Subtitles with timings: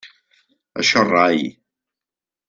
[0.83, 1.43] Això rai.